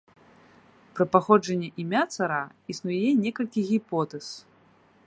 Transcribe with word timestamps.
Пра 0.99 1.05
паходжанне 1.15 1.69
імя 1.83 2.01
цара 2.17 2.41
існуе 2.75 3.05
некалькі 3.23 3.69
гіпотэз. 3.71 4.27